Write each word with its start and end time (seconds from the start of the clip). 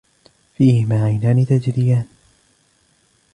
فِيهِمَا 0.55 1.03
عَيْنَانِ 1.03 1.43
تَجْرِيَانِ 1.45 2.05